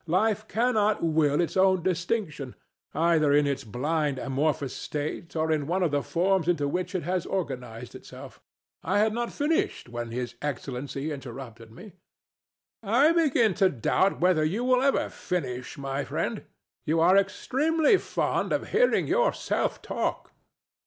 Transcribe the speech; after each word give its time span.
Life 0.07 0.47
cannot 0.47 1.03
will 1.03 1.39
its 1.39 1.55
own 1.55 1.87
extinction 1.87 2.55
either 2.95 3.31
in 3.33 3.45
its 3.45 3.63
blind 3.63 4.17
amorphous 4.17 4.75
state 4.75 5.35
or 5.35 5.51
in 5.51 5.71
any 5.71 5.85
of 5.85 5.91
the 5.91 6.01
forms 6.01 6.47
into 6.47 6.67
which 6.67 6.95
it 6.95 7.03
has 7.03 7.27
organized 7.27 7.93
itself. 7.93 8.41
I 8.81 8.97
had 8.97 9.13
not 9.13 9.31
finished 9.31 9.89
when 9.89 10.09
His 10.09 10.33
Excellency 10.41 11.11
interrupted 11.11 11.69
me. 11.71 11.93
THE 12.81 12.87
STATUE. 12.87 12.89
I 12.89 13.11
begin 13.27 13.53
to 13.53 13.69
doubt 13.69 14.19
whether 14.19 14.43
you 14.43 14.73
ever 14.81 15.01
will 15.03 15.09
finish, 15.09 15.77
my 15.77 16.03
friend. 16.03 16.45
You 16.83 16.99
are 16.99 17.15
extremely 17.15 17.97
fond 17.97 18.51
of 18.51 18.69
hearing 18.69 19.05
yourself 19.05 19.83
talk. 19.83 20.31